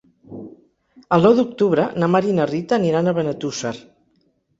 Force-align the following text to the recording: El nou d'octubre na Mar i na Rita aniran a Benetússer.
El 1.17 1.25
nou 1.27 1.35
d'octubre 1.39 1.85
na 2.03 2.09
Mar 2.13 2.21
i 2.29 2.33
na 2.39 2.47
Rita 2.53 2.77
aniran 2.79 3.11
a 3.13 3.13
Benetússer. 3.19 3.75